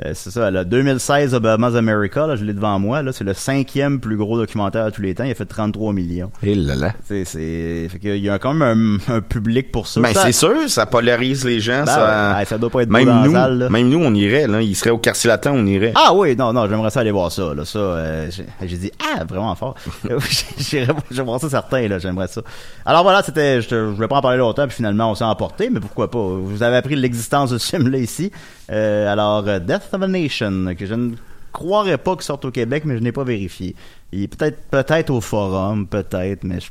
[0.04, 0.64] Euh, c'est ça, là.
[0.64, 3.12] 2016, Obama's America, là, je l'ai devant moi, là.
[3.12, 5.24] C'est le cinquième plus gros documentaire de tous les temps.
[5.24, 6.30] Il a fait 33 millions.
[6.42, 6.92] Et là là.
[7.04, 10.00] C'est, c'est, fait qu'il y a quand même un, un public pour ça.
[10.00, 11.84] Ben, c'est sûr, ça polarise les gens.
[11.84, 12.36] Ben ça...
[12.38, 13.68] ouais, ça doit pas être même nous, salle, là.
[13.68, 14.60] même nous, on irait, là.
[14.62, 15.92] Il serait au quartier latin, on irait.
[15.94, 17.64] Ah oui, non, non, j'aimerais ça aller voir ça, là.
[17.64, 19.74] Ça, euh, j'ai, j'ai dit, ah, vraiment fort.
[20.58, 20.92] J'irais
[21.24, 21.98] voir ça certain, là.
[21.98, 22.42] J'aimerais ça.
[22.84, 25.70] Alors voilà, c'était, je, je voulais pas en parler longtemps, puis finalement, on s'est emporté,
[25.70, 26.18] mais pourquoi pas?
[26.18, 28.32] Vous avez appris l'existence de ce film-là ici.
[28.70, 29.58] Euh, alors, euh,
[29.92, 31.14] Death of a Nation, que je ne
[31.52, 33.74] croirais pas qu'il sorte au Québec, mais je n'ai pas vérifié.
[34.12, 36.68] Il est peut-être, peut-être au forum, peut-être, mais je,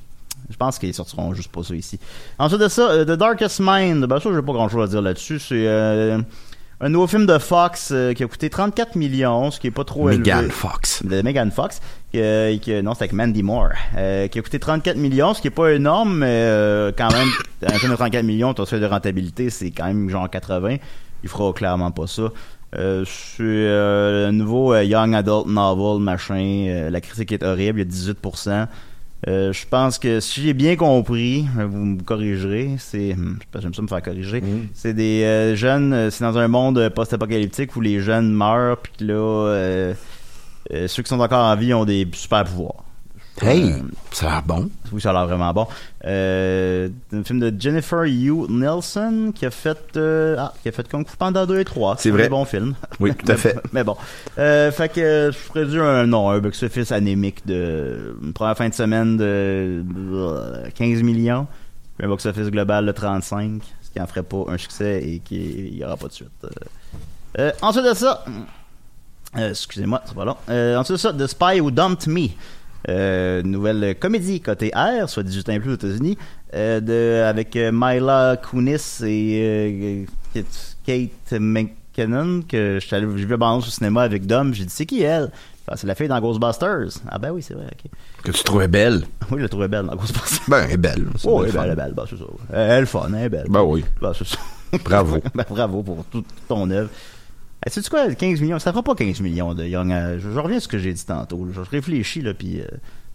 [0.50, 2.00] je pense qu'ils sortiront juste pas ça ici.
[2.40, 5.40] Ensuite de ça, euh, The Darkest Mind, ben ça, j'ai pas grand-chose à dire là-dessus.
[5.40, 6.20] C'est, euh,
[6.84, 9.84] un nouveau film de Fox euh, qui a coûté 34 millions, ce qui est pas
[9.84, 10.52] trop Megan élevé.
[10.52, 11.04] Fox.
[11.06, 11.80] De Megan Fox.
[12.12, 12.20] qui-
[12.82, 13.70] non, c'est avec Mandy Moore.
[13.94, 17.28] qui a coûté 34 millions, ce qui est pas énorme, mais quand même,
[17.68, 20.78] un film de 34 millions, ton seuil de rentabilité, c'est quand même genre 80.
[21.24, 22.24] Il fera clairement pas ça.
[22.78, 26.68] Euh, c'est euh, le nouveau euh, Young Adult Novel, machin.
[26.70, 28.68] euh, la critique est horrible, il y a 18%.
[29.28, 33.60] Euh, je pense que si j'ai bien compris, euh, vous me corrigerez, c'est, hmm, je
[33.62, 34.42] j'aime ça me faire corriger.
[34.74, 39.04] C'est des euh, jeunes, c'est dans un monde post-apocalyptique où les jeunes meurent, puis que
[39.04, 39.94] là,
[40.88, 42.84] ceux qui sont encore en vie ont des super pouvoirs.
[43.42, 43.78] Hey, Euh,
[44.12, 44.70] ça a l'air bon.
[44.92, 45.66] oui, ça a l'air vraiment bon.
[46.06, 50.88] Euh, un film de Jennifer Hugh Nelson qui a fait euh, ah, qui a fait
[50.88, 51.96] Kung Fu Panda 2 et 3.
[51.98, 52.28] C'est vrai.
[52.28, 52.76] un bon film.
[53.00, 53.58] Oui, tout à fait.
[53.74, 53.96] Mais bon.
[54.38, 58.70] Euh, fait que je ferais dire un non, un box-office anémique de une première fin
[58.70, 61.48] de semaine de euh, 15 millions,
[61.98, 65.70] puis un box-office global de 35, ce qui en ferait pas un succès et qui
[65.78, 66.30] y aura pas de suite.
[67.62, 68.24] Ensuite de ça,
[69.36, 70.36] excusez-moi, c'est pas long.
[70.78, 72.28] Ensuite de ça, The Spy Who Dumped Me.
[72.90, 76.18] Euh, nouvelle comédie côté R, soit 18 ans et plus aux États-Unis,
[76.56, 80.44] euh, de, avec euh, Myla Kunis et euh,
[80.86, 84.86] Kate McKinnon, que je j'ai vu la bande au cinéma avec Dom, j'ai dit c'est
[84.86, 85.32] qui elle?
[85.68, 87.00] Ah, c'est la fille dans Ghostbusters.
[87.08, 87.92] Ah ben oui, c'est vrai, ok.
[88.24, 89.04] Que tu trouvais belle.
[89.30, 90.42] Oui, je la trouvais belle dans Ghostbusters.
[90.50, 91.06] Ben, elle est belle.
[91.18, 92.26] C'est Oh, elle est belle, elle est belle, bah, c'est ça.
[92.52, 93.46] Elle est fun, elle est belle.
[93.48, 93.86] Ben oui.
[94.02, 94.38] Bah, c'est ça.
[94.84, 95.20] Bravo.
[95.36, 96.90] Ben, bravo pour toute ton œuvre.
[97.66, 99.92] Eh, sais-tu quoi, 15 millions, ça fera pas 15 millions de Young.
[99.92, 101.46] euh, je, je reviens à ce que j'ai dit tantôt.
[101.46, 101.52] là.
[101.54, 102.60] Je, réfléchis, là, puis.
[102.62, 102.66] euh,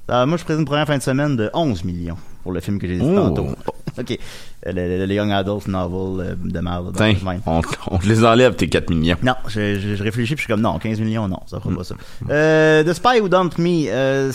[0.08, 2.78] ah, moi, je présente une première fin de semaine de 11 millions pour le film
[2.78, 3.14] que j'ai dit Oh.
[3.16, 3.48] tantôt.
[3.98, 4.12] OK.
[4.12, 6.96] Euh, Le, le- le Young Adult Novel euh, de.
[6.96, 7.14] Tiens,
[7.90, 9.16] on, les enlève, tes 4 millions.
[9.24, 11.74] Non, je, je, je réfléchis puis je suis comme non, 15 millions, non, ça fera
[11.74, 11.96] pas ça.
[12.30, 14.30] Euh, The Spy Who Dumped Me, euh,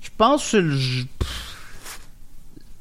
[0.00, 2.00] je pense que c'est le j- pff,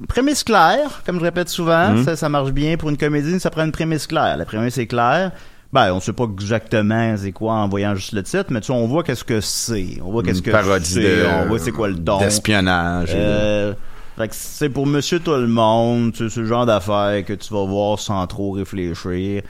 [0.08, 2.04] prémisse claire, comme je répète souvent, Mhm.
[2.06, 4.38] ça, ça marche bien pour une comédie, ça prend une prémisse claire.
[4.38, 5.32] La prémisse est claire.
[5.74, 8.74] Ben, on sait pas exactement c'est quoi en voyant juste le titre, mais tu sais,
[8.74, 10.00] on voit qu'est-ce que c'est.
[10.04, 10.52] On voit qu'est-ce que
[10.86, 12.20] c'est, on voit c'est quoi le don.
[12.20, 13.12] D'espionnage.
[13.12, 13.74] et- Euh,
[14.18, 17.54] fait que c'est pour monsieur tout le monde, tu sais, le genre d'affaires que tu
[17.54, 19.44] vas voir sans trop réfléchir.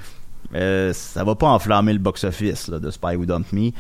[0.55, 3.71] Euh, ça va pas enflammer le box-office de Spy Who Dumped Me.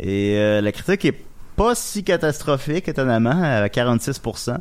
[0.00, 1.20] Et euh, la critique est
[1.56, 4.58] pas si catastrophique, étonnamment, à 46%.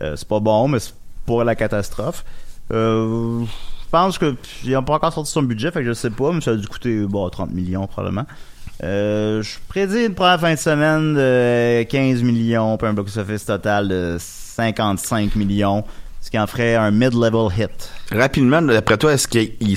[0.00, 0.94] Euh, c'est pas bon, mais c'est
[1.26, 2.24] pas la catastrophe.
[2.72, 3.42] Euh,
[3.90, 6.40] pense que il a pas encore sorti son budget, fait que je sais pas, mais
[6.40, 8.26] ça a dû coûter bon, 30 millions probablement.
[8.82, 13.88] Euh, je prédis une première fin de semaine de 15 millions, puis un box-office total
[13.88, 15.84] de 55 millions,
[16.20, 17.90] ce qui en ferait un mid-level hit.
[18.10, 19.76] Rapidement, d'après toi, est-ce qu'ils ils-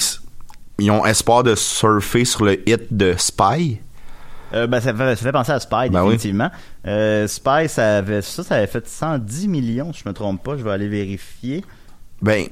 [0.80, 3.80] ils ont espoir de surfer sur le hit de Spy?
[4.54, 6.18] Euh, ben, ça, fait, ça fait penser à Spy, Ben oui.
[6.86, 10.56] Euh, Spy, ça avait, ça, ça avait fait 110 millions, si je me trompe pas.
[10.58, 11.64] Je vais aller vérifier.
[12.24, 12.48] Ben,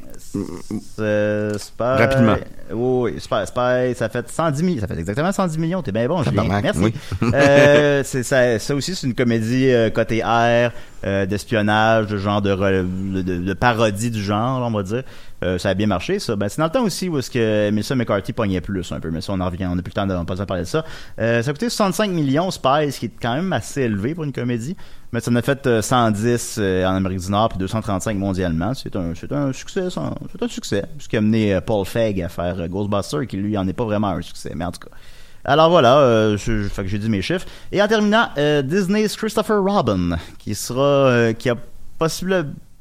[0.99, 1.84] Euh, Spy...
[1.84, 2.38] Rapidement.
[2.71, 4.81] Oui, oui, Spy, Spy, ça fait 110 millions.
[4.81, 5.81] Ça fait exactement 110 millions.
[5.81, 6.62] T'es bien bon, Julien.
[6.62, 6.79] Merci.
[6.79, 6.93] oui.
[7.34, 10.71] Euh, c'est, ça, ça aussi, c'est une comédie euh, côté R,
[11.04, 15.04] euh, d'espionnage, de genre de, de, de- parodie du genre, on va dire.
[15.44, 16.36] Euh, ça a bien marché, ça.
[16.36, 19.10] Ben, c'est dans le temps aussi où est-ce que Melissa McCarthy pognait plus, un peu.
[19.10, 19.66] Mais ça, on en revient.
[19.66, 20.86] On n'a plus le temps de on pas parler de ça.
[21.20, 24.24] Euh, ça a coûté 65 millions, Spy, ce qui est quand même assez élevé pour
[24.24, 24.78] une comédie.
[25.12, 28.74] Mais ça en a fait euh, 110 euh, en Amérique du Nord puis 235 mondialement.
[28.74, 30.00] C'est un, c'est un succès, c'est
[30.44, 30.86] un succès.
[31.00, 33.74] Ce qui a amené euh, Paul Feig à faire euh, Ghostbusters, qui lui en est
[33.74, 34.52] pas vraiment un succès.
[34.56, 34.96] Mais en tout cas.
[35.43, 37.45] Alors voilà, euh, que j'ai dit mes chiffres.
[37.71, 41.56] Et en terminant, euh, Disney's Christopher Robin, qui sera, euh, qui a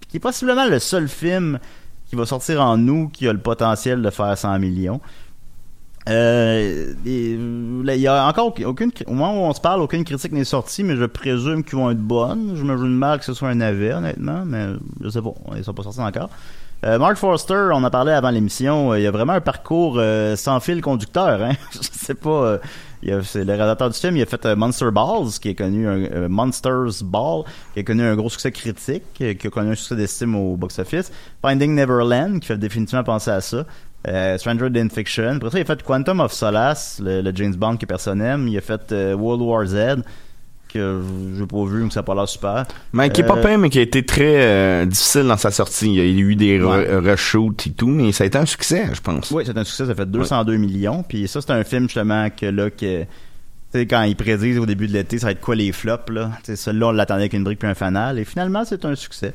[0.08, 1.58] qui est possiblement le seul film
[2.08, 5.00] qui va sortir en nous qui a le potentiel de faire 100 millions.
[6.08, 10.44] Euh, il y a encore aucune, au moment où on se parle, aucune critique n'est
[10.44, 12.56] sortie, mais je présume qu'ils vont être bonnes.
[12.56, 14.68] Je me joue mal que ce soit un navet, honnêtement, mais
[15.00, 16.30] je sais pas, ils sont pas sortis encore.
[16.82, 19.96] Euh, Mark Forster, on en parlait avant l'émission, euh, il y a vraiment un parcours
[19.98, 21.42] euh, sans fil conducteur.
[21.42, 21.52] Hein?
[21.72, 25.50] je sais pas, a- c'est le réalisateur du film, il a fait Monster Balls, qui
[25.50, 29.72] est connu, un, Monsters Ball, qui a connu un gros succès critique, qui a connu
[29.72, 31.12] un succès d'estime au box-office.
[31.42, 33.66] Finding Neverland, qui fait définitivement penser à ça.
[34.38, 35.36] Stranger Than Fiction.
[35.36, 38.48] Après ça, il a fait Quantum of Solace, le, James Bond que personne aime.
[38.48, 40.02] Il a fait World War Z,
[40.72, 41.00] que
[41.38, 42.66] j'ai pas vu, mais ça a pas l'air super.
[42.92, 45.50] mais qui est Euh, pas peint, mais qui a été très euh, difficile dans sa
[45.50, 45.86] sortie.
[45.86, 46.96] Il y a eu des Ouais.
[46.96, 49.30] reshoots et tout, mais ça a été un succès, je pense.
[49.30, 51.02] Oui, c'est un succès, ça fait 202 millions.
[51.02, 53.06] Puis ça, c'est un film justement que là, que, tu
[53.72, 56.30] sais, quand ils prédisent au début de l'été, ça va être quoi les flops, là?
[56.44, 58.18] Celui-là, on l'attendait avec une brique puis un fanal.
[58.18, 59.32] Et finalement, c'est un succès.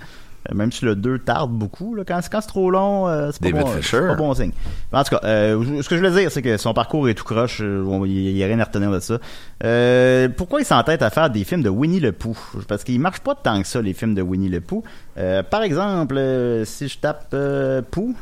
[0.51, 3.41] Euh, Même si le 2 tarde beaucoup, là, quand, quand c'est trop long, euh, c'est
[3.51, 3.71] pas, bon,
[4.08, 4.51] pas bon signe.
[4.91, 7.23] En tout cas, euh, ce que je voulais dire, c'est que son parcours est tout
[7.23, 7.60] croche.
[7.62, 9.17] euh, Il n'y a rien à retenir de ça.
[9.63, 12.38] Euh, pourquoi il s'entête à faire des films de Winnie le Pooh?
[12.67, 14.84] Parce qu'il marche pas tant que ça, les films de Winnie le Pooh.
[15.17, 16.19] Euh, par exemple,
[16.65, 18.13] si je tape euh, Pooh,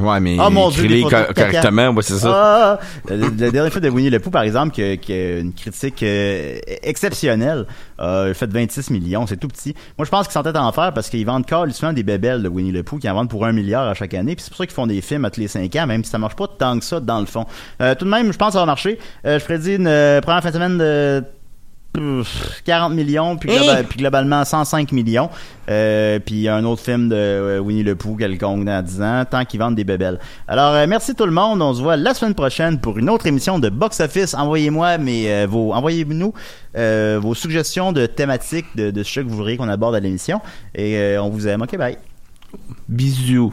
[0.00, 2.30] Ouais, mais Ah, mon Dieu, co- correctement, ouais, c'est ça.
[2.34, 5.38] ah, le, le dernier film de Winnie le Pooh, par exemple, qui a, qui a
[5.38, 7.64] une critique euh, exceptionnelle,
[8.00, 9.74] euh, fait 26 millions, c'est tout petit.
[9.96, 12.48] Moi, je pense qu'ils s'entêtent à en faire parce qu'ils vendent souvent des bébelles de
[12.48, 14.34] Winnie le Pooh qui en vendent pour un milliard à chaque année.
[14.34, 16.10] Puis c'est pour ça qu'ils font des films à tous les 5 ans, même si
[16.10, 17.46] ça marche pas tant que ça dans le fond.
[17.80, 18.98] Euh, tout de même, je pense que ça va marcher.
[19.24, 21.24] Euh, je prédis une euh, première fin de semaine de
[22.64, 23.60] 40 millions, puis, Hein?
[23.62, 25.30] globa- puis globalement 105 millions.
[25.68, 29.44] Euh, puis un autre film de euh, Winnie le Pooh quelconque dans 10 ans, tant
[29.44, 30.18] qu'ils vendent des bébelles.
[30.46, 31.60] Alors, euh, merci tout le monde.
[31.60, 34.34] On se voit la semaine prochaine pour une autre émission de Box Office.
[34.34, 36.32] Envoyez-moi mes, euh, vos, envoyez-nous
[37.20, 40.40] vos suggestions de thématiques de, de ce que vous voudriez qu'on aborde à l'émission.
[40.74, 41.62] Et on vous aime.
[41.62, 41.98] OK, bye.
[42.88, 43.52] Bisous.